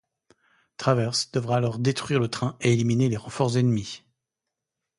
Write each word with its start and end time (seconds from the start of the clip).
Travers 0.77 1.15
devra 1.31 1.57
alors 1.57 1.77
détruire 1.77 2.19
le 2.19 2.27
train 2.27 2.57
et 2.59 2.73
éliminer 2.73 3.07
les 3.07 3.17
renforts 3.17 3.55
ennemis. 3.55 4.03